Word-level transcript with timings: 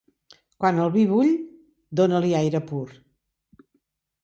Quan 0.63 0.79
el 0.85 0.89
vi 0.95 1.03
bull, 1.11 1.29
dona-li 2.01 2.33
aire 2.41 2.65
pur. 2.73 2.83